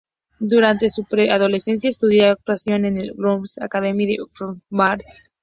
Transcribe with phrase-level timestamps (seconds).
[0.39, 5.29] Durante su pre-adolescencia estudió actuación en el "London's Royal Academy of Dramatic Arts".